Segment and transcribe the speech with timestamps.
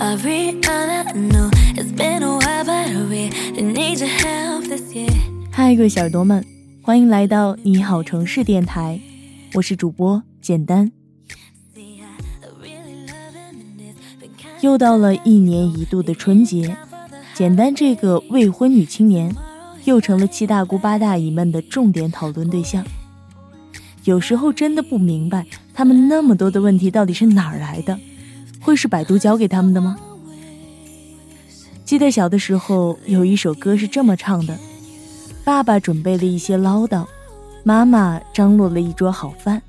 [0.00, 0.14] 嗨
[1.12, 3.30] know it's been over here
[5.50, 6.44] hi 各位小耳朵们，
[6.82, 9.00] 欢迎来到你好城市电台，
[9.54, 10.92] 我是主播简单。
[14.60, 16.76] 又到了一年一度的春节，
[17.34, 19.34] 简单这个未婚女青年
[19.84, 22.84] 又成了七大姑八大姨们的重点讨论对象。
[24.04, 27.98] 有时候真的不明白，他们那么多的问题到底是哪儿来的？
[28.68, 29.96] 会是百度教给他们的吗？
[31.86, 34.58] 记得小的时候有一首歌是这么唱的：
[35.42, 37.06] 爸爸准备了一些唠叨，
[37.64, 39.62] 妈妈张罗了一桌好饭。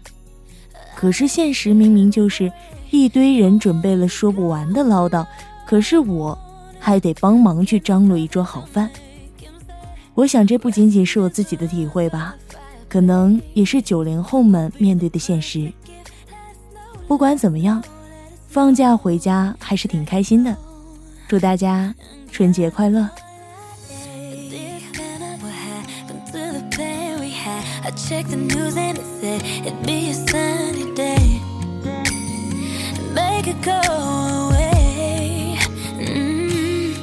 [0.98, 2.52] 可是现实明明就是
[2.92, 5.26] 一堆人准备了说不完的唠叨，
[5.66, 6.38] 可是我
[6.78, 8.90] 还得帮忙去张罗一桌好饭。
[10.14, 12.36] 我想这不仅仅是我自己的体会吧，
[12.90, 15.72] 可能也是九零后们面对的现实。
[17.08, 17.82] 不管怎么样，
[18.50, 20.58] 放假回家还是挺开心的。
[21.28, 21.94] 祝大家
[22.32, 23.08] 春节快乐
[24.50, 27.64] ！This cannot what happened to the plan we had.
[27.84, 31.40] I checked the news and it said it'd be a sunny day.
[33.14, 33.80] Make it go
[34.50, 35.60] away.
[36.00, 36.96] mmm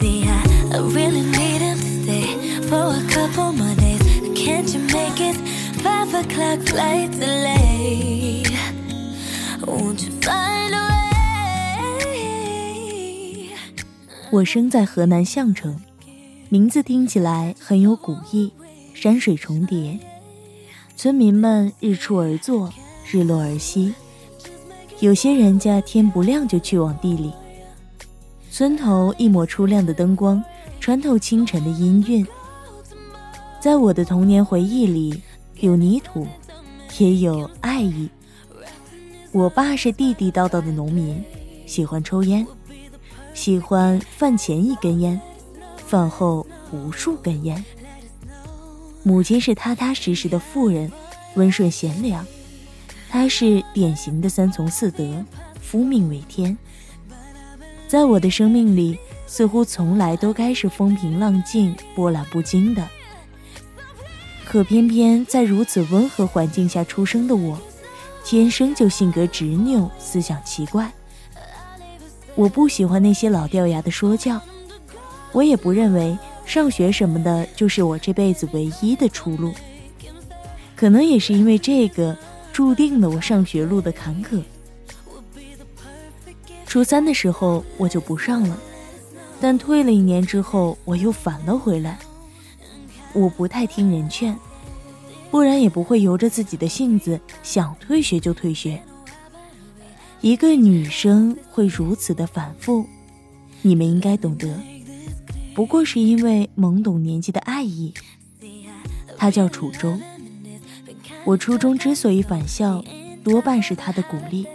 [0.00, 0.42] See, I,
[0.72, 4.02] I really need him to stay for a couple more days.
[4.34, 5.36] Can't you make it
[5.80, 8.42] five o'clock flight delay.
[14.32, 15.80] 我生在河南项城，
[16.48, 18.52] 名字听起来很有古意，
[18.92, 19.98] 山水重叠，
[20.96, 22.70] 村民们日出而作，
[23.10, 23.94] 日落而息。
[25.00, 27.32] 有些人家天不亮就去往地里，
[28.50, 30.42] 村头一抹初亮的灯光
[30.80, 32.26] 穿透清晨的阴韵。
[33.60, 35.22] 在我的童年回忆里，
[35.60, 36.26] 有泥土，
[36.98, 38.08] 也有爱意。
[39.36, 41.22] 我爸是地地道道的农民，
[41.66, 42.46] 喜欢抽烟。
[43.34, 45.20] 喜欢饭前一根烟，
[45.76, 47.62] 饭后无数根烟。
[49.02, 50.90] 母亲是踏踏实实的妇人，
[51.34, 52.26] 温顺贤良。
[53.10, 55.22] 她是典型的三从四德，
[55.60, 56.56] 夫命为天。
[57.86, 62.88] 在我的生命里，似乎从来都该是风平浪静、波澜不惊的。
[64.46, 67.60] 可偏偏在如此温和环境下出生的我，
[68.28, 70.90] 天生就性格执拗，思想奇怪。
[72.34, 74.40] 我不喜欢那些老掉牙的说教，
[75.30, 79.54] 我也不认为上学什么的就是我这辈子唯一的出路。
[80.74, 82.16] 可能也是因为这个，
[82.52, 84.42] 注定了我上学路的坎坷。
[86.66, 88.58] 初三的时候我就不上了，
[89.40, 91.96] 但退了一年之后我又返了回来。
[93.12, 94.36] 我不太听人劝，
[95.30, 98.82] 不然也不会由着自己的性子想退学就退学。
[100.20, 102.86] 一个女生会如此的反复，
[103.62, 104.58] 你们应该懂得。
[105.54, 107.92] 不过是因为懵懂年纪的爱意。
[109.16, 109.98] 她叫楚州。
[111.24, 112.84] 我初中之所以返校，
[113.24, 114.46] 多半是她的鼓励。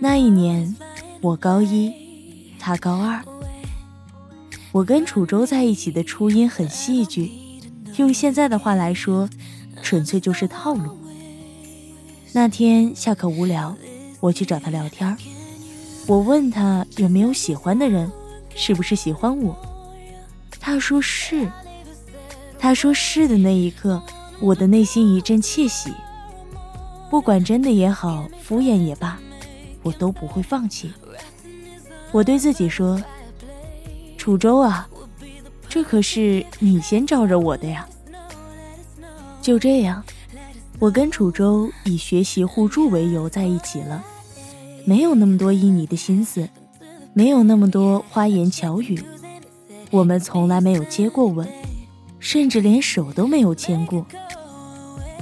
[0.00, 0.74] 那一年，
[1.20, 1.92] 我高一，
[2.58, 3.22] 她高二。
[4.72, 7.30] 我跟楚州在一起的初音很戏剧，
[7.98, 9.28] 用现在的话来说，
[9.82, 10.96] 纯粹就是套路。
[12.32, 13.76] 那天下课无聊。
[14.20, 15.16] 我去找他聊天
[16.08, 18.10] 我问他有没有喜欢的人，
[18.52, 19.56] 是不是喜欢我？
[20.58, 21.48] 他说是。
[22.58, 24.02] 他说是的那一刻，
[24.40, 25.92] 我的内心一阵窃喜。
[27.08, 29.16] 不管真的也好，敷衍也罢，
[29.84, 30.92] 我都不会放弃。
[32.10, 33.00] 我对自己说
[34.18, 34.88] ：“楚州啊，
[35.68, 37.86] 这可是你先招惹我的呀。”
[39.42, 40.02] 就这样。
[40.80, 44.04] 我跟楚州以学习互助为由在一起了，
[44.84, 46.48] 没有那么多旖旎的心思，
[47.12, 49.02] 没有那么多花言巧语，
[49.90, 51.48] 我们从来没有接过吻，
[52.20, 54.06] 甚至连手都没有牵过。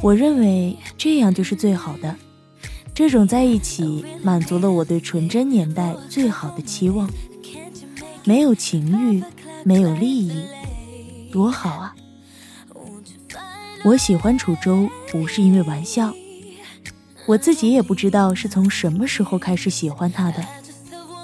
[0.02, 2.14] 我认为这样就是最好的，
[2.92, 7.08] 这种在一起满足了我对纯真年代最好的期望。
[8.24, 9.24] 没有情欲，
[9.66, 10.44] 没有利益，
[11.32, 11.96] 多好啊！
[13.82, 16.14] 我喜欢楚州不是因为玩笑，
[17.26, 20.46] 我自己也不知道是从什么时候开始喜欢他的，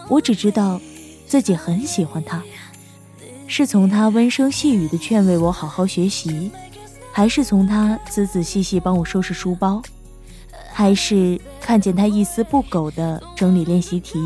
[0.08, 0.80] 我只知道
[1.24, 2.42] 自己很喜欢他。
[3.46, 6.50] 是从他温声细语的劝慰我好好学习，
[7.12, 9.80] 还是从他仔仔细细帮我收拾书包，
[10.72, 14.18] 还是看见他一丝不苟的整理练习题？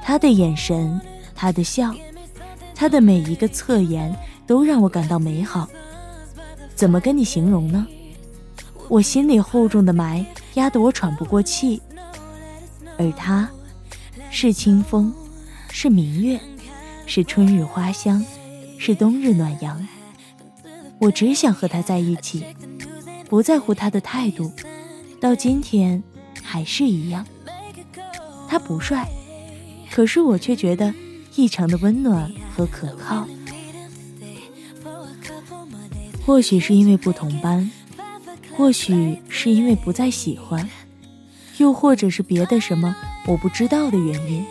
[0.00, 1.00] 他的眼神，
[1.34, 1.92] 他的笑，
[2.74, 4.14] 他的每一个侧颜，
[4.46, 5.68] 都让我感到美好。
[6.74, 7.86] 怎么跟你形容呢？
[8.88, 10.24] 我心里厚重的霾
[10.54, 11.80] 压得我喘不过气，
[12.98, 13.48] 而他，
[14.30, 15.12] 是清风，
[15.70, 16.40] 是明月。
[17.06, 18.24] 是春日花香，
[18.78, 19.86] 是冬日暖阳。
[20.98, 22.46] 我只想和他在一起，
[23.28, 24.50] 不在乎他的态度。
[25.20, 26.02] 到今天
[26.42, 27.26] 还是一样。
[28.48, 29.06] 他不帅，
[29.90, 30.94] 可是我却觉得
[31.36, 33.26] 异常的温暖和可靠。
[36.24, 37.70] 或许是因为不同班，
[38.56, 40.68] 或许是因为不再喜欢，
[41.58, 42.96] 又或者是别的什么
[43.26, 44.44] 我不知道的原因。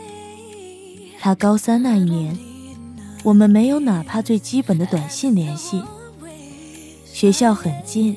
[1.20, 2.38] 他高三那一年，
[3.24, 5.82] 我们没有哪怕最基本的短信联系。
[7.06, 8.16] 学校很近，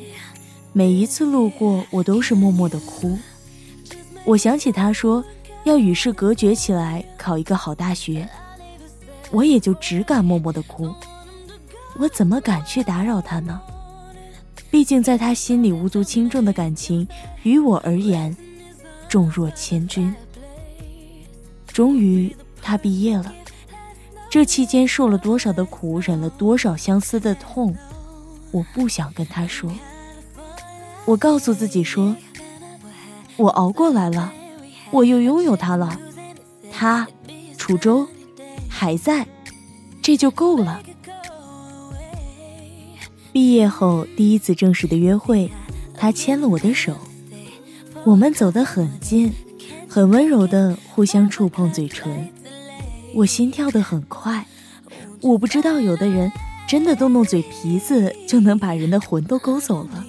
[0.72, 3.16] 每一次路过，我都是默默的哭。
[4.24, 5.24] 我想起他说
[5.64, 8.28] 要与世隔绝起来，考一个好大学，
[9.30, 10.92] 我也就只敢默默的哭。
[11.98, 13.60] 我怎么敢去打扰他呢？
[14.70, 17.06] 毕竟在他心里无足轻重的感情，
[17.42, 18.36] 于我而言，
[19.08, 20.14] 重若千钧。
[21.66, 22.34] 终于。
[22.62, 23.32] 他毕业了，
[24.28, 27.76] 这期间受了多少的苦，忍了多少相思的痛，
[28.50, 29.70] 我不想跟他说。
[31.04, 32.16] 我告诉自己说，
[33.36, 34.32] 我熬过来了，
[34.90, 35.96] 我又拥有他了，
[36.72, 37.06] 他，
[37.56, 38.08] 楚州，
[38.78, 39.26] 还在，
[40.02, 40.82] 这就够了。
[43.32, 45.50] 毕业后第一次正式的约会，
[45.94, 46.94] 他牵了我的手，
[48.04, 49.32] 我们走得很近，
[49.88, 52.28] 很温柔的互相触碰嘴唇。
[53.14, 54.46] 我心跳得很快，
[55.22, 56.30] 我不知道有的人
[56.68, 60.04] 真的动动嘴皮子就能把人的魂都勾走了，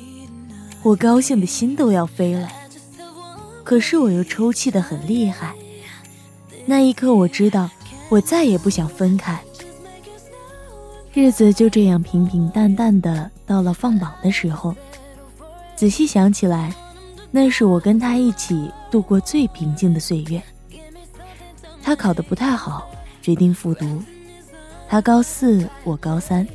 [0.83, 2.51] 我高兴的心都要飞了。
[3.63, 5.55] 可是我又抽泣的很厉害。
[6.65, 7.69] 那一刻，我知道
[8.09, 9.39] 我再也不想分开。
[11.13, 14.75] 日子就这样平平淡淡的到了放榜的时候，
[15.75, 16.73] 仔细想起来，
[17.31, 20.41] 那是我跟他一起度过最平静的岁月。
[21.81, 22.89] 他考得不太好。
[23.19, 24.01] 决定复读，
[24.87, 26.47] 他高四，我高三，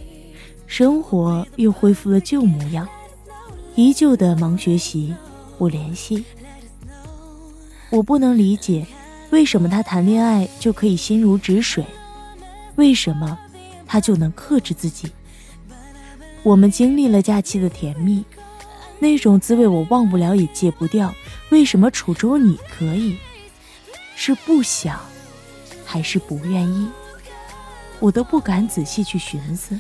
[0.66, 2.88] 生活又恢复了旧模样，
[3.74, 5.14] 依旧的忙学习，
[5.58, 6.24] 不联系。
[7.90, 8.86] 我不能理解，
[9.32, 11.82] 为什么他谈恋爱就可以心如止水，
[12.76, 13.38] 为什么
[13.86, 15.10] 他就能克制自己？
[16.42, 18.22] 我们经历了假期的甜蜜，
[18.98, 21.14] 那种滋味我忘不了也戒不掉。
[21.48, 23.16] 为什么楚州你可以？
[24.14, 25.00] 是不想。
[25.84, 26.88] 还是不愿意，
[28.00, 29.78] 我都不敢仔细去寻思。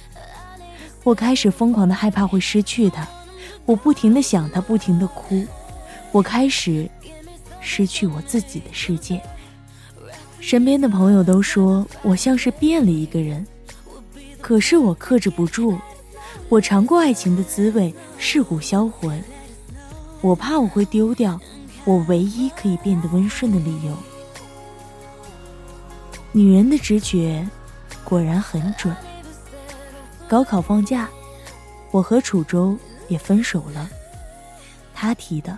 [1.04, 3.08] 我开始疯狂的害怕会失去他，
[3.64, 5.46] 我不停的想他，不停的哭。
[6.10, 6.90] 我开始
[7.60, 9.22] 失去我自己的世界。
[10.42, 13.46] 身边的朋友都说我像是变了一个人，
[14.40, 15.78] 可是我克制不住。
[16.48, 19.22] 我尝过爱情的滋味，蚀骨销魂。
[20.20, 21.40] 我怕我会丢掉
[21.84, 23.96] 我唯一可以变得温顺的理由。
[26.32, 27.48] 女人的直觉
[28.04, 28.94] 果然很准。
[30.28, 31.08] 高考放假，
[31.92, 33.88] 我和楚州也分手了。
[34.92, 35.56] 他提的，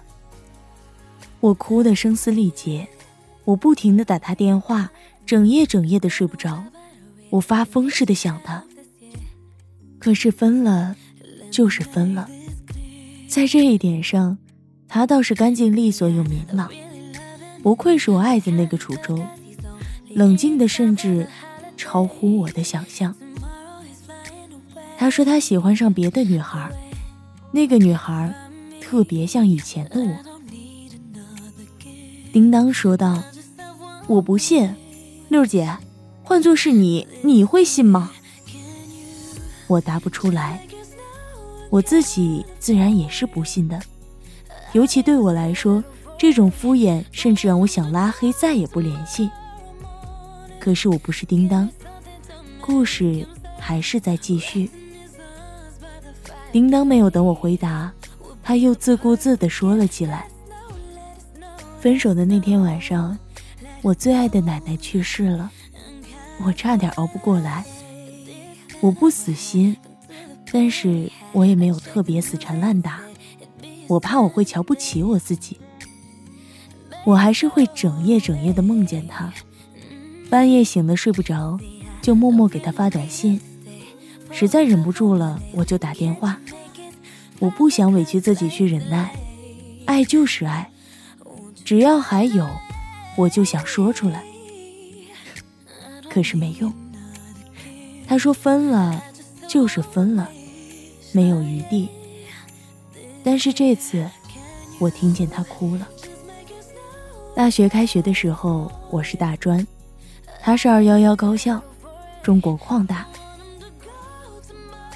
[1.40, 2.86] 我哭得声嘶力竭，
[3.44, 4.90] 我不停的打他电话，
[5.26, 6.64] 整夜整夜的睡不着，
[7.30, 8.64] 我发疯似的想他。
[9.98, 10.96] 可是分了，
[11.50, 12.28] 就是分了，
[13.28, 14.38] 在这一点上，
[14.88, 16.70] 他倒是干净利索又明朗，
[17.62, 19.18] 不愧是我爱的那个楚州。
[20.10, 21.26] 冷静的，甚至
[21.76, 23.14] 超乎我的想象。
[24.96, 26.70] 他说他喜欢上别的女孩，
[27.50, 28.32] 那个女孩
[28.80, 30.16] 特别像以前的我。
[32.32, 33.22] 叮当说道
[34.06, 34.74] ：“我不信，
[35.28, 35.76] 六姐，
[36.22, 38.10] 换做是你，你会信吗？”
[39.66, 40.66] 我答不出来，
[41.70, 43.80] 我自己自然也是不信的。
[44.72, 45.82] 尤其对我来说，
[46.18, 49.30] 这种敷衍甚至让我想拉黑，再也不联系。
[50.60, 51.68] 可是我不是叮当，
[52.60, 53.26] 故事
[53.58, 54.70] 还是在继续。
[56.52, 57.90] 叮当没有等我回答，
[58.42, 60.28] 他又自顾自地说了起来。
[61.80, 63.16] 分手的那天晚上，
[63.84, 65.52] 我最爱的奶奶去世了，
[66.42, 67.62] 我差点熬不过来。
[68.80, 69.76] 我不死心，
[70.50, 73.02] 但是我也没有特别死缠烂打，
[73.86, 75.58] 我怕我会瞧不起我自己。
[77.04, 79.30] 我还是会整夜整夜的梦见她，
[80.30, 81.60] 半夜醒的睡不着，
[82.00, 83.38] 就默默给她发短信。
[84.30, 86.40] 实在忍不住了，我就打电话。
[87.38, 89.14] 我不想委屈自己去忍耐，
[89.84, 90.70] 爱就是爱，
[91.66, 92.48] 只要还有，
[93.16, 94.22] 我就想说出来。
[96.10, 96.72] 可是没用。
[98.06, 99.02] 他说分了，
[99.48, 100.28] 就是分了，
[101.12, 101.88] 没有余地。
[103.24, 104.06] 但是这次，
[104.78, 105.88] 我听见他哭了。
[107.34, 109.66] 大学开学的时候，我是大专，
[110.40, 111.60] 他是二幺幺高校，
[112.22, 113.06] 中国矿大。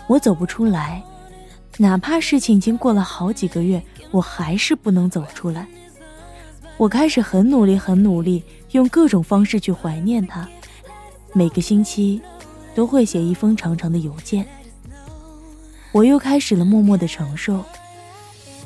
[0.07, 1.03] 我走不出来，
[1.79, 5.67] 哪怕事情已经过了好几个月，我还是不能走出来。
[6.79, 10.49] 我开始很努力，很努力，用各种方式去怀念他。
[11.35, 12.21] 每个星期，
[12.73, 14.47] 都会写一封长长的邮件。
[15.91, 17.65] 我又开始了默默的承受。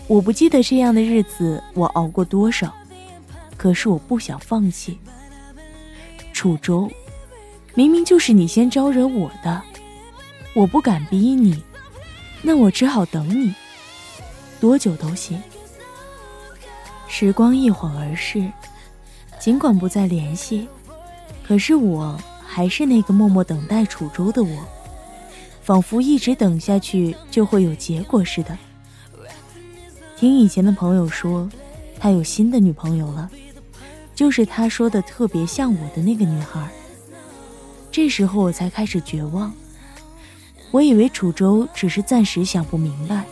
[0.07, 2.75] 我不记得这样的日子我熬过多少，
[3.57, 4.99] 可是我不想放弃。
[6.35, 6.91] 楚州，
[7.75, 9.63] 明明就是你先招惹我的。
[10.55, 11.63] 我不敢逼你，
[12.43, 13.55] 那我只好等你，
[14.61, 15.41] 多久都行。
[17.15, 18.51] 时光一晃而逝，
[19.39, 20.67] 尽管不再联系，
[21.47, 24.67] 可是我还是那个默默等待楚州的我，
[25.63, 28.57] 仿佛一直等下去就会有结果似的。
[30.17, 31.47] 听以前的朋友说，
[32.01, 33.31] 他有新的女朋友了，
[34.15, 36.67] 就是他说的特别像我的那个女孩。
[37.91, 39.53] 这时候我才开始绝望。
[40.71, 43.25] 我以为楚州只是暂时想不明白，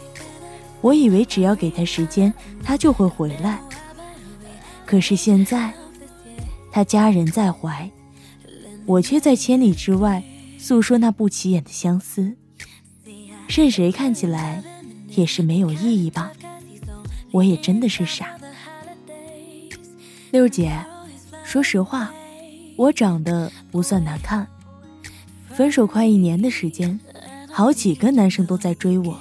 [0.83, 2.31] 我以为只要给他时间，
[2.63, 3.59] 他就会回来。
[4.91, 5.73] 可是现在，
[6.73, 7.89] 他家人在怀，
[8.87, 10.21] 我却在千里之外
[10.59, 12.35] 诉说那不起眼的相思，
[13.47, 14.61] 任谁看起来
[15.11, 16.33] 也是没有意义吧？
[17.31, 18.37] 我也真的是傻。
[20.33, 20.85] 六姐，
[21.45, 22.13] 说实话，
[22.75, 24.49] 我长得不算难看，
[25.51, 26.99] 分手快一年的时间。
[27.49, 29.21] 好几个男生都在追我，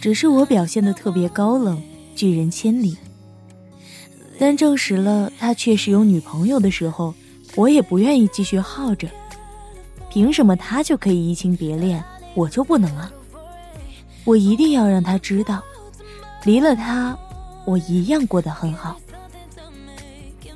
[0.00, 1.80] 只是我表现的特别高冷，
[2.16, 2.96] 拒人千里。
[4.40, 7.14] 但证实了他确实有女朋友的时候，
[7.56, 9.06] 我也不愿意继续耗着。
[10.08, 12.02] 凭什么他就可以移情别恋，
[12.34, 13.12] 我就不能啊？
[14.24, 15.62] 我一定要让他知道，
[16.44, 17.14] 离了他，
[17.66, 18.98] 我一样过得很好。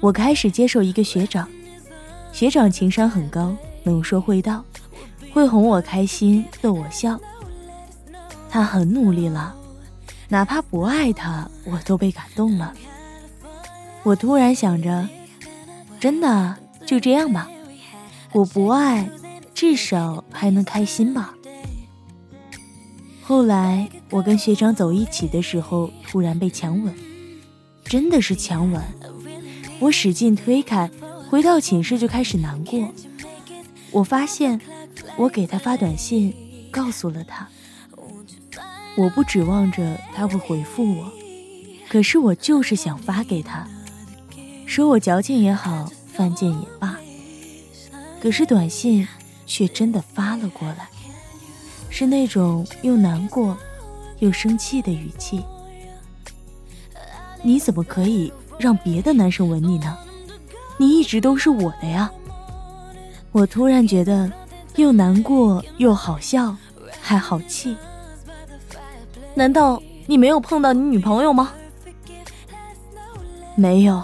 [0.01, 1.47] 我开始接受一个学长，
[2.33, 4.65] 学长情商很高，能说会道。
[5.31, 7.21] 会哄我开心，逗我笑。
[8.49, 9.55] 他很努力了，
[10.31, 12.73] 哪怕不爱他，我都被感动了。
[14.05, 15.09] 我突然想着，
[15.99, 16.57] 真的
[16.87, 17.51] 就这样吧。
[18.33, 19.11] 我不爱，
[19.55, 21.35] 至少还能开心吧。
[23.23, 26.95] 后来我跟学长走一起的时候，突然被强吻，
[27.85, 28.83] 真的是强吻。
[29.81, 30.89] 我使劲推开，
[31.29, 32.89] 回到寝室就开始难过。
[33.91, 34.61] 我发现。
[35.17, 36.35] 我给他发短信，
[36.73, 37.49] 告诉了他。
[38.97, 41.13] 我不指望着他会回复我，
[41.89, 43.69] 可是我就是想发给他，
[44.67, 46.97] 说我矫情也好，犯贱也罢。
[48.21, 49.07] 可是短信
[49.47, 50.89] 却真的发了过来，
[51.91, 53.57] 是那种又难过
[54.19, 55.45] 又生气的语气。
[57.43, 59.97] 你怎么可以让别的男生吻你呢？
[60.77, 62.11] 你一直都是我的呀！
[63.33, 64.31] 我突然觉得。
[64.77, 66.57] 又难过又好笑，
[67.01, 67.77] 还好气。
[69.33, 71.53] 难道你没有碰到你女朋友吗？
[73.55, 74.03] 没有，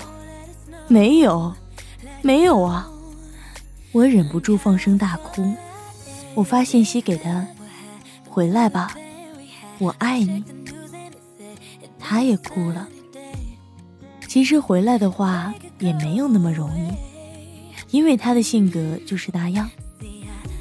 [0.90, 1.54] 没有，
[2.20, 2.90] 没有啊！
[3.92, 5.54] 我忍不住放声大哭。
[6.34, 7.46] 我发信息给他，
[8.28, 8.96] 回来吧，
[9.78, 10.42] 我爱你。
[11.96, 12.88] 他也哭了。
[14.26, 16.92] 其实回来的话也没有那么容易，
[17.96, 19.70] 因为他的性格就是那样。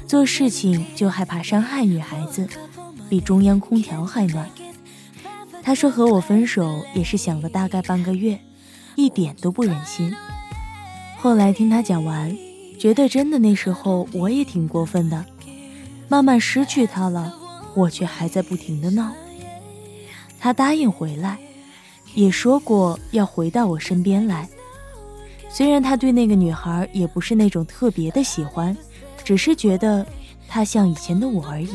[0.06, 2.48] 做事情就害怕伤害女孩子，
[3.08, 4.48] 比中央空调还暖。
[5.60, 8.38] 他说和我分手也是想了大概半个月，
[9.00, 10.14] 一点都不忍心。
[11.16, 12.36] 后来听他讲完，
[12.78, 15.24] 觉得真的那时候我也挺过分的。
[16.08, 17.34] 慢慢失去他了，
[17.74, 19.12] 我却还在不停的闹。
[20.38, 21.38] 他答应回来，
[22.14, 24.48] 也说过要回到我身边来。
[25.48, 28.76] 虽然他对那个女孩也不是那种特别的喜欢。
[29.22, 30.04] 只是觉得
[30.48, 31.68] 他像以前的我而已。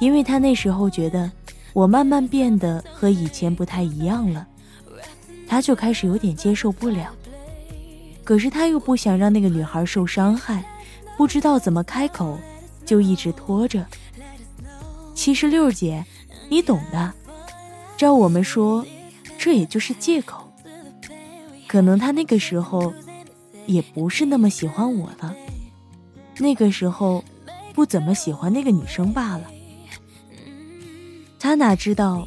[0.00, 1.30] 因为他那时候觉得
[1.72, 4.44] 我慢慢变得和以前不太一样了，
[5.46, 7.14] 他就开始有点接受不了。
[8.24, 10.64] 可是他又不想让那个女孩受伤害，
[11.16, 12.38] 不知道怎么开口，
[12.84, 13.86] 就一直拖着。
[15.14, 16.04] 其实六姐，
[16.48, 17.12] 你懂的。
[17.96, 18.84] 照我们说，
[19.38, 20.52] 这也就是借口。
[21.66, 22.92] 可能他那个时候
[23.66, 25.34] 也不是那么喜欢我了，
[26.38, 27.24] 那个时候
[27.72, 29.44] 不怎么喜欢那个女生罢了。
[31.38, 32.26] 他哪知道，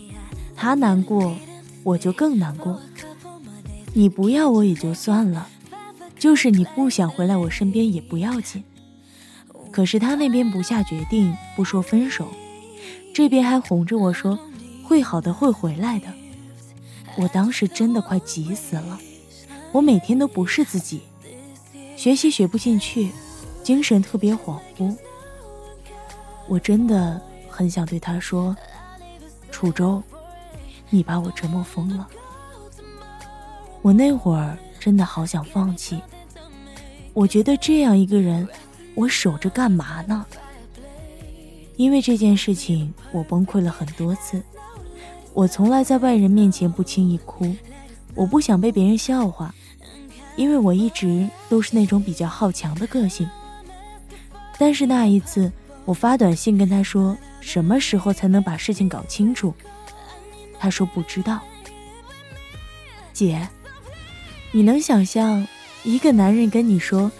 [0.55, 1.35] 他难过，
[1.83, 2.79] 我就更难过。
[3.99, 5.49] 你不要我也就算了，
[6.17, 8.63] 就是你不想回来我身边也不要紧。
[9.73, 12.29] 可是他那边不下决定，不说分手。
[13.13, 14.39] 这边还哄着我说，
[14.85, 16.07] 会好的，会回来的。
[17.17, 18.97] 我当时真的快急死了，
[19.73, 21.01] 我每天都不是自己，
[21.97, 23.11] 学习学不进去，
[23.63, 24.95] 精神特别恍惚。
[26.47, 28.55] 我真的很想对他说
[29.51, 30.01] ：“楚州，
[30.89, 32.07] 你把我折磨疯了。”
[33.81, 36.01] 我那会儿真的好想放弃，
[37.13, 38.47] 我觉得这样一个人，
[38.95, 40.25] 我守着干嘛呢？
[41.77, 44.43] 因为这件事情，我崩溃了很多次。
[45.33, 47.55] 我从来在外人面前不轻易哭，
[48.15, 49.55] 我不想被别人笑话，
[50.35, 53.29] 因为我一直都是那种比较好强的个性。
[54.57, 55.49] 但是那一次，
[55.85, 59.53] 我发短信跟他说什么时候才能把事情搞清楚，
[60.59, 61.39] 他说不知道。
[63.13, 63.47] 姐，
[64.51, 65.47] 你能想象
[65.83, 67.11] 一个男人跟你说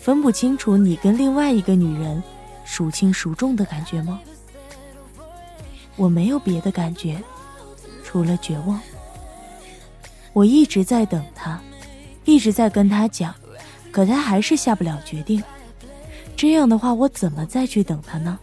[0.00, 2.22] 分不清楚你跟另外一个女人？
[2.64, 4.20] 孰轻孰重的感觉吗？
[5.96, 7.22] 我没有别的感觉，
[8.04, 8.80] 除了绝望。
[10.32, 11.60] 我一直在等他，
[12.24, 13.34] 一直在跟他讲，
[13.90, 15.42] 可他还是下不了决定。
[16.36, 18.38] 这样的话，我怎么再去等他呢？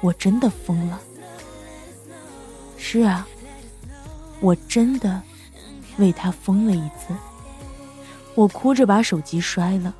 [0.00, 1.00] 我真的疯了。
[2.76, 3.26] 是啊，
[4.40, 5.22] 我真的
[5.98, 7.14] 为他疯了一次。
[8.36, 9.92] 我哭着把手机摔了，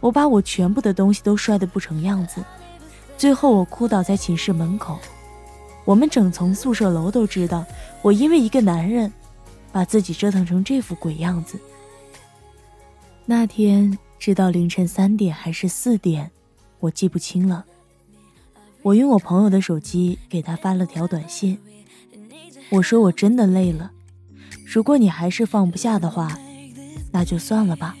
[0.00, 2.44] 我把我全部的东西都摔得不成样子。
[3.16, 4.98] 最后，我哭倒在寝室门口，
[5.84, 7.64] 我们整层宿舍楼都知道，
[8.02, 9.10] 我因为一个男人，
[9.72, 11.58] 把自己折腾成这副鬼样子。
[13.24, 16.30] 那天直到凌晨三点还是四点，
[16.80, 17.64] 我记不清了。
[18.82, 21.58] 我用我朋友的手机给他发了条短信，
[22.70, 23.90] 我说我真的累了，
[24.64, 26.38] 如果你还是放不下的话，
[27.18, 27.96] 那就算了吧。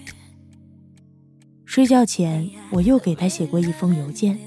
[1.64, 4.38] 睡觉前，我又给他写过一封邮件。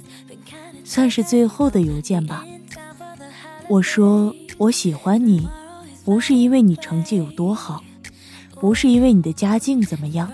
[0.86, 2.46] 算是最后的邮件吧。
[3.68, 5.46] 我说我喜欢你，
[6.06, 7.84] 不是因为你成绩有多好，
[8.62, 10.32] 不是因为你的家境怎么样，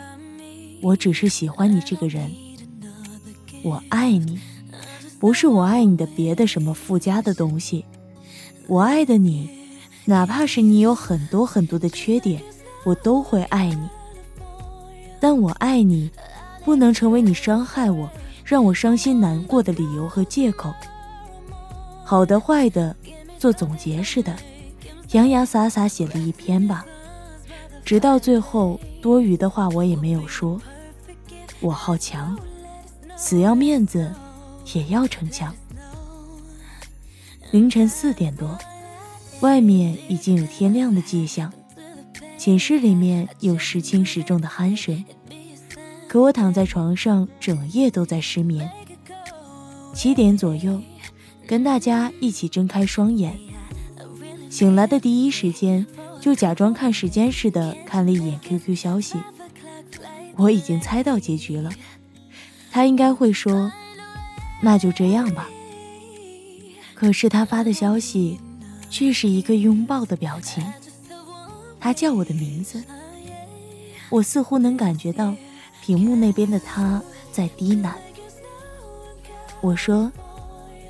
[0.83, 2.31] 我只是喜欢你这个人。
[3.63, 4.39] 我爱你，
[5.17, 7.85] 不是我爱你的别的什么附加的东西，
[8.67, 9.49] 我爱的你，
[10.05, 12.39] 哪怕是你有很多很多的缺点，
[12.85, 13.89] 我都会爱你。
[15.19, 16.11] 但我爱你，
[16.63, 18.09] 不能成为你伤害我。
[18.45, 20.73] 让我伤心难过的理由和借口，
[22.05, 22.95] 好的坏的，
[23.37, 24.33] 做总结似的，
[25.11, 26.85] 洋洋洒洒写了一篇吧。
[27.83, 30.61] 直到最后，多余的话我也没有说。
[31.59, 32.39] 我好强，
[33.17, 34.13] 死要面子，
[34.73, 35.53] 也要逞强。
[37.51, 38.57] 凌晨四点多，
[39.41, 41.51] 外面已经有天亮的迹象，
[42.37, 45.03] 寝室里面有时轻时重的鼾声。
[46.07, 48.69] 可我躺在床上，整夜都在失眠。
[49.93, 50.81] 七点左右，
[51.45, 53.37] 跟大家一起睁开双眼，
[54.49, 55.85] 醒来的第一时间
[56.21, 59.17] 就假装看时间似的看了一眼 QQ 消息。
[60.35, 61.71] 我已经猜到结局了，
[62.71, 63.71] 他应该会说
[64.61, 65.49] ：“那就这样吧。”
[66.93, 68.39] 可是他发的消息
[68.89, 70.63] 却是一个拥抱的表情。
[71.79, 72.83] 他叫我的名字，
[74.09, 75.33] 我似乎能感觉到。
[75.79, 77.93] 屏幕那边的他在低喃。
[79.61, 80.11] 我说：“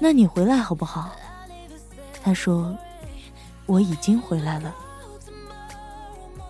[0.01, 1.11] 那你回来好不好？”
[2.23, 2.75] 他说
[3.67, 4.75] ：“我已经回来了。”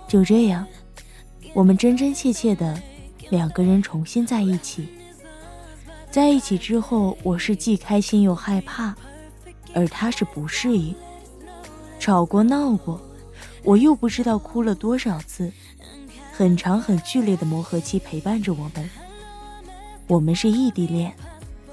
[0.07, 0.65] 就这样，
[1.53, 2.81] 我们真真切切的
[3.29, 4.87] 两个人重新在一起。
[6.09, 8.95] 在一起之后，我是既开心又害怕，
[9.73, 10.95] 而他是不适应。
[11.99, 13.01] 吵过闹过，
[13.67, 15.51] 我又不知道哭了多少次。
[16.31, 18.89] 很长很剧烈的磨合期陪伴着我们。
[20.07, 21.13] 我们是异地恋，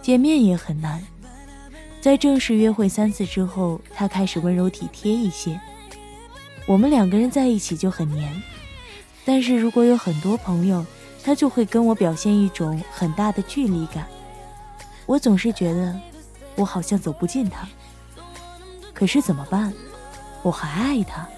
[0.02, 1.00] 见面也很难。
[2.00, 5.60] 在正式约会三次之后，他开始温柔体贴一些。
[6.66, 8.42] 我们两个人在一起就很黏，
[9.24, 10.84] 但是如果有很多朋友，
[11.22, 14.04] 他就会跟我表现一种很大的距离感。
[15.06, 15.94] 我总是觉得
[16.56, 17.68] 我好像走不进他。
[18.92, 19.72] 可是怎么办？
[20.42, 21.28] 我还爱他，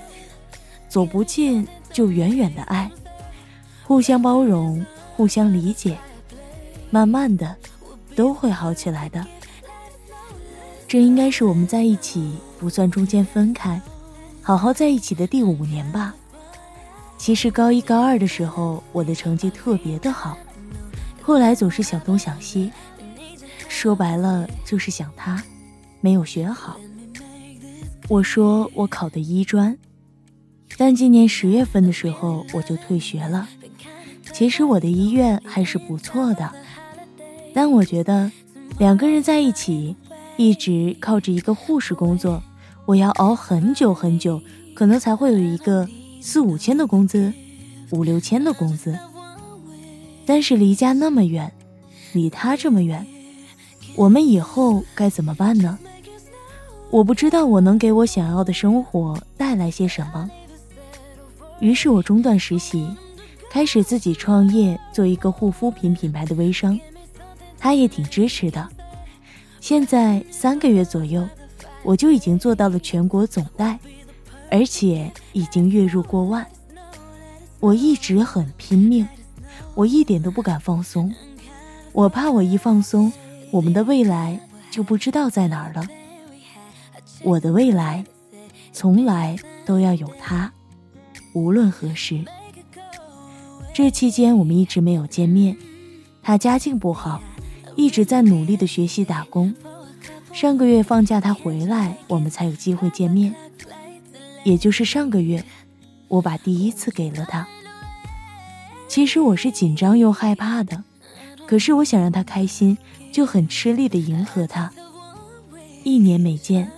[0.96, 2.90] 走不近就远远的爱，
[3.84, 4.82] 互相包容，
[5.14, 5.98] 互相理解，
[6.88, 7.54] 慢慢的
[8.14, 9.22] 都会好起来的。
[10.88, 13.78] 这应该是我们在一起不算中间分开，
[14.40, 16.14] 好好在一起的第五年吧。
[17.18, 20.38] 其实高一高二的时候，我的成绩特别的好，
[21.20, 22.72] 后来总是想东想西，
[23.68, 25.44] 说白了就是想他，
[26.00, 26.80] 没有学好。
[28.08, 29.76] 我说我考的医专，
[30.76, 33.48] 但今年十月份的时候我就退学了。
[34.32, 36.52] 其实我的医院还是不错的，
[37.54, 38.30] 但我觉得
[38.78, 39.96] 两个人在一起，
[40.36, 42.42] 一直靠着一个护士工作，
[42.84, 44.42] 我要熬很久很久，
[44.74, 45.88] 可能才会有一个
[46.20, 47.32] 四五千的工资，
[47.90, 48.98] 五六千的工资。
[50.26, 51.52] 但是离家那么远，
[52.12, 53.06] 离他这么远，
[53.94, 55.78] 我们以后该怎么办呢？
[56.90, 60.30] 我不知道我能给我想要的生活带来些什么，
[61.60, 62.86] 于是我中断实习，
[63.50, 66.78] 开始自己创业，做一个护肤品品牌的微商。
[67.58, 68.68] 他也挺支持的。
[69.60, 71.26] 现在三个月左右，
[71.82, 73.78] 我就已经做到了全国总代，
[74.50, 76.46] 而且已经月入过万。
[77.58, 79.08] 我一直很拼命，
[79.74, 81.12] 我一点都不敢放松，
[81.92, 83.10] 我怕我一放松，
[83.50, 84.38] 我们的未来
[84.70, 85.86] 就不知道在哪儿了。
[87.22, 88.04] 我的未来，
[88.72, 90.52] 从来都要有他，
[91.36, 92.24] 无论何时。
[93.74, 95.54] 这期间我们一直没有见面，
[96.22, 97.22] 他家境不好，
[97.76, 99.54] 一直在努力的学习打工。
[100.32, 103.34] 上个月放假他回来，我们才有机会见面。
[104.44, 105.44] 也就是上个月，
[106.08, 107.46] 我把第一次给了他。
[108.88, 110.84] 其实我是紧张又害怕的，
[111.46, 112.78] 可是我想让他开心，
[113.12, 114.72] 就很吃力的迎合他。
[115.84, 116.72] 一年没见。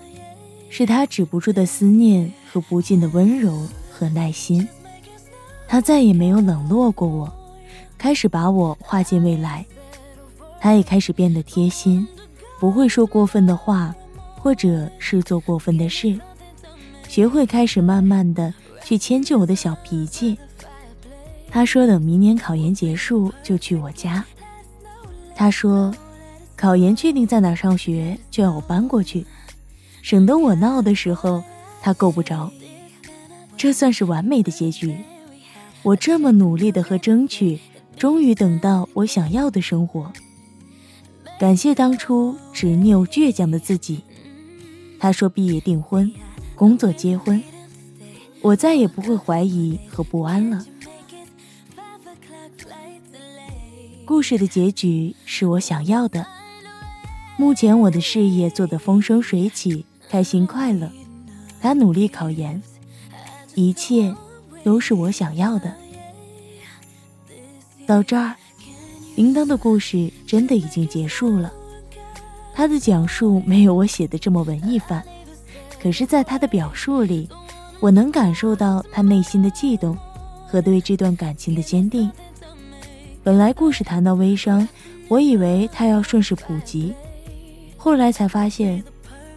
[0.70, 3.66] 是他止不住的思念和不尽的温柔
[3.98, 4.68] 和耐心，
[5.66, 7.32] 他再也没有冷落过我，
[7.98, 9.66] 开始把我画进未来。
[10.60, 12.06] 他也开始变得贴心，
[12.60, 13.92] 不会说过分的话，
[14.36, 16.16] 或者是做过分的事，
[17.08, 20.38] 学会开始慢慢的去迁就我的小脾气。
[21.50, 24.24] 他说等明年考研结束就去我家。
[25.34, 25.92] 他说，
[26.54, 29.26] 考研确定在哪上学就要我搬过去。
[30.02, 31.42] 省得我闹的时候，
[31.82, 32.48] 他够不着。
[33.58, 34.96] 这算是完美的结局。
[35.82, 37.58] 我这么努力的和争取，
[37.96, 40.12] 终于等到我想要的生活。
[41.38, 44.02] 感谢当初执拗倔强的自己。
[45.00, 46.10] 他说毕业订婚，
[46.54, 47.42] 工作结婚，
[48.40, 50.64] 我再也不会怀疑和不安了。
[54.04, 56.26] 故事的结局是我想要的。
[57.36, 59.84] 目前我的事业做得风生水起。
[60.10, 60.90] 开心快乐，
[61.60, 62.62] 他努力考研，
[63.58, 64.14] 一切
[64.62, 65.74] 都是我想要的。
[67.86, 68.36] 到这儿，
[69.16, 71.52] 铃铛的故事真的已经结束了。
[72.54, 75.02] 他的讲述没有我写的这么文艺范，
[75.82, 77.28] 可是，在他的表述里，
[77.80, 79.98] 我能感受到他内心的悸动
[80.46, 82.08] 和对这段感情的坚定。
[83.24, 84.68] 本来故事谈到微商，
[85.08, 86.94] 我以为他要顺势普及，
[87.76, 88.84] 后来才发现。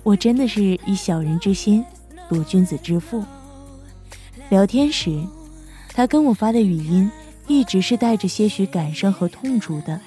[0.04, 1.86] 我真的是以小人之心
[2.28, 3.24] 度君子之腹。
[4.52, 5.26] 聊天时，
[5.94, 7.10] 他跟我发的语音
[7.48, 10.02] 一直是带着些许感伤和痛楚的。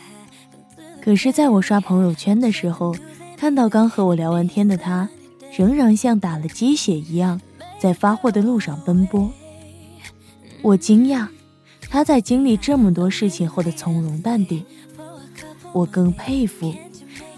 [1.00, 2.94] 可是，在我刷朋友圈的时候，
[3.38, 5.09] 看到刚和我聊完天的他，
[5.57, 7.40] 仍然像打了鸡血一样，
[7.80, 9.33] 在发货的路上奔波。
[10.61, 11.26] 我惊讶
[11.88, 14.62] 他在经历这么多事情后的从容淡定，
[15.72, 16.74] 我更佩服。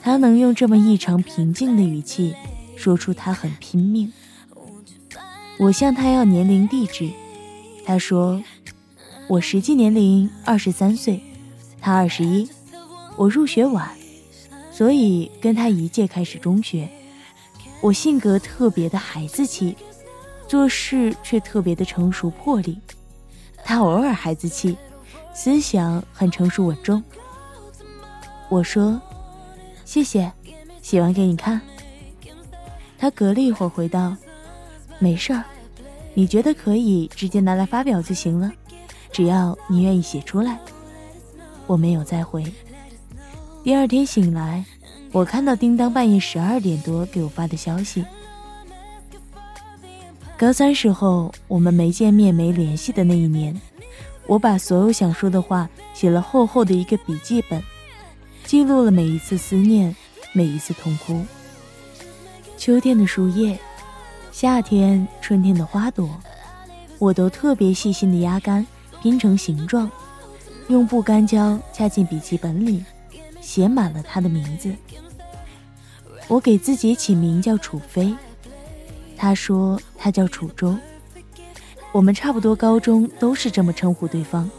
[0.03, 2.35] 他能用这么异常平静的语气
[2.77, 4.13] 说出他很拼命。
[5.59, 7.11] 我向他要年龄地址，
[7.85, 8.43] 他说
[9.29, 11.21] 我实际年龄二十三岁，
[11.81, 12.49] 他二十一，
[13.17, 13.91] 我入学晚，
[14.71, 16.89] 所以跟他一届开始中学。
[17.81, 19.77] 我性格特别的孩子气，
[20.47, 22.79] 做事却特别的成熟魄力。
[23.65, 24.77] 他偶尔孩子气，
[25.35, 27.03] 思想很成熟稳重。
[28.49, 29.01] 我说。
[29.85, 30.33] 谢谢，
[30.83, 31.61] 写完给你看。
[32.99, 34.17] 他隔了一会儿回道
[34.99, 35.45] ：“没事儿，
[36.15, 38.51] 你觉得可以直接拿来发表就行了，
[39.13, 40.59] 只要你愿意写出来。”
[41.67, 42.45] 我没有再回。
[43.65, 44.65] 第二天醒来，
[45.11, 48.05] 我看到叮当半夜十二点多给我发的消息。
[50.39, 53.61] 高三时候我们没见面、没联系的那一年，
[54.27, 57.61] 我把所有想说的话写了厚厚的一个笔记本。
[58.45, 59.97] 记录了每一次思念，
[60.33, 61.25] 每一次痛哭。
[62.57, 63.59] 秋天的树叶，
[64.39, 66.11] 夏天、春天的花朵，
[66.99, 68.67] 我都特别细心的压干，
[69.01, 69.91] 拼成形状，
[70.69, 72.85] 用不干胶夹进笔记本里，
[73.41, 74.77] 写满了他的名字。
[76.29, 78.15] 我给自己起名叫楚飞，
[79.17, 80.77] 他说他叫楚州。
[81.91, 84.51] 我们差不多高中都是这么称呼对方。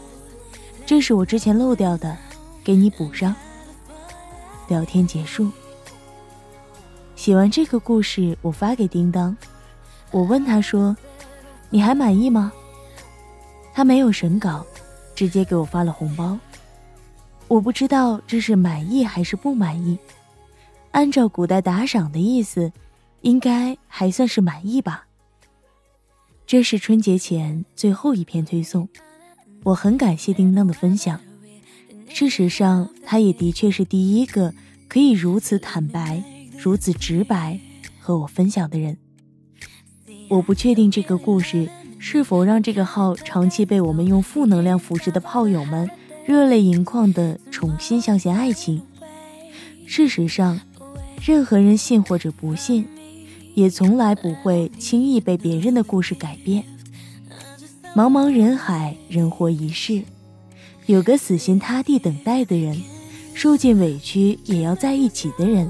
[0.84, 2.16] 这是我之前漏掉的，
[2.64, 3.32] 给你补上。
[4.66, 5.48] 聊天结束。
[7.14, 9.36] 写完这个故事，我发给叮当，
[10.10, 10.96] 我问他说
[11.70, 12.52] ：“你还满意吗？”
[13.74, 14.66] 他没有审稿，
[15.14, 16.38] 直接给我发了红包。
[17.46, 19.98] 我不知道这是满意还是不满意。
[20.90, 22.72] 按照古代打赏的意思，
[23.20, 25.06] 应该还算是满意吧。
[26.46, 28.88] 这是春节前最后一篇推送，
[29.64, 31.20] 我很感谢叮当的分享。
[32.08, 34.54] 事实上，他也的确是第一个
[34.88, 36.22] 可以如此坦白、
[36.58, 37.60] 如此直白
[38.00, 38.96] 和我分享的人。
[40.28, 45.90] 我不确定这个故事是否让这个号长期被我们用负能量腐蚀的炮友们
[46.26, 48.82] 热泪盈眶的重新相信爱情。
[49.86, 50.60] 事实上，
[51.24, 52.86] 任何人信或者不信。
[53.54, 56.62] 也从来不会轻易被别人的故事改变。
[57.92, 60.04] 茫茫人海，人活一世，
[60.86, 62.80] 有个死心塌地等待的人，
[63.34, 65.68] 受尽委屈也要在一起的人，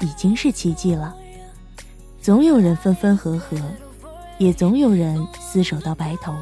[0.00, 1.14] 已经是奇迹了。
[2.20, 3.56] 总有人分分合合，
[4.40, 6.34] 也总有人厮守到白头。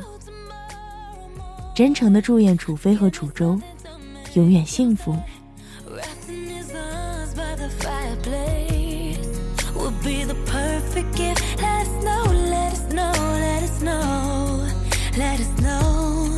[1.75, 3.61] 真诚的祝愿楚飞和楚州
[4.35, 5.15] 永远幸福。
[10.03, 11.41] be the perfect gift.
[11.61, 13.13] Let us know, let us know,
[13.47, 14.69] let us know,
[15.17, 16.29] let us know.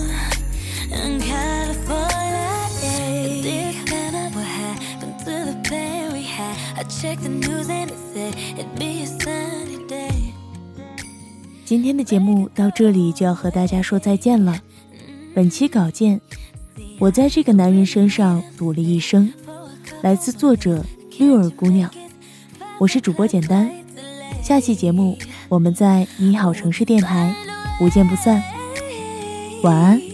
[0.90, 4.30] In California, yeah.
[4.34, 6.56] what happened to the plan we had?
[6.78, 10.29] I checked the news and it said it'd be a sunny day.
[11.70, 14.60] 今天的节目到这里就要和大家说再见了。
[15.32, 16.20] 本期稿件，
[16.98, 19.32] 我在这个男人身上赌了一生，
[20.02, 20.84] 来自作者
[21.16, 21.88] 六儿姑娘。
[22.80, 23.70] 我是主播简单，
[24.42, 25.16] 下期节目
[25.48, 27.32] 我们在你好城市电台
[27.78, 28.42] 不见不散，
[29.62, 30.09] 晚安。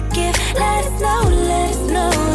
[0.00, 0.36] forgive.
[0.54, 2.27] Let us know, let us know.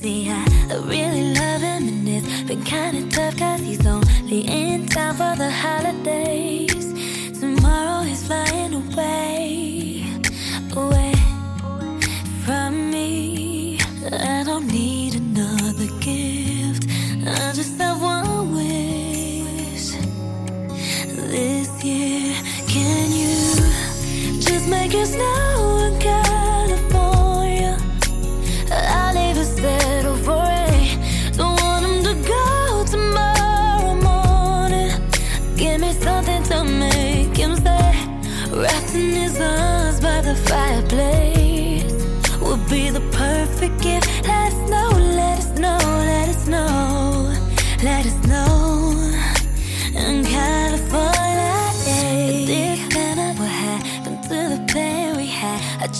[0.00, 0.44] See, I,
[0.84, 5.50] really love him, and it's been kinda tough, cause he's only in town for the
[5.50, 6.92] holidays.
[7.40, 9.95] Tomorrow he's flying away.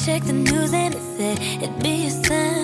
[0.07, 2.56] News and it said it'd be a day.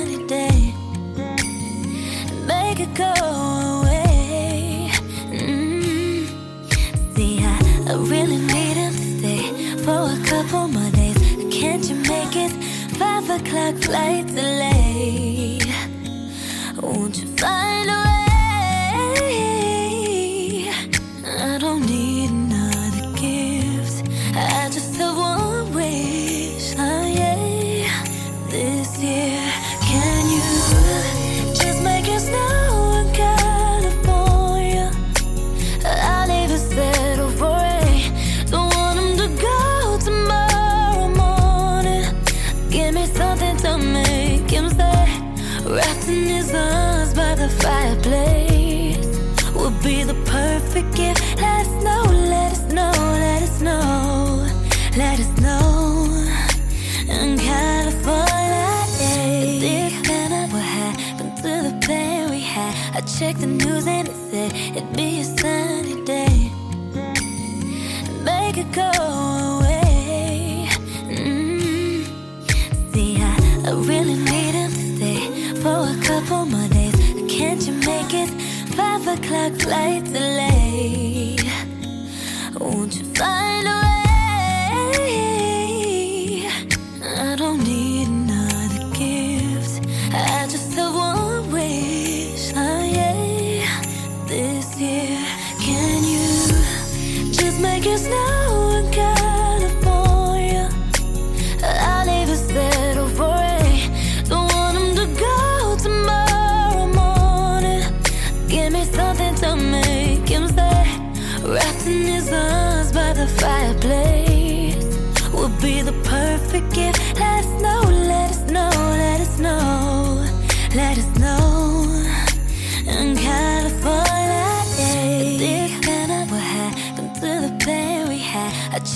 [79.51, 80.52] like the lamp.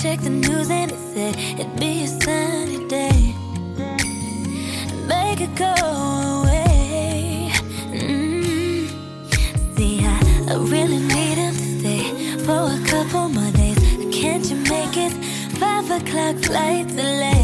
[0.07, 3.35] Check the news and it said it'd be a sunny day.
[5.05, 5.73] Make it go
[6.37, 7.51] away.
[7.91, 8.87] Mm.
[9.75, 10.17] See, I,
[10.49, 12.03] I really need him to stay
[12.45, 13.77] for a couple more days.
[14.17, 15.11] Can't you make it?
[15.59, 17.36] Five o'clock flight delay.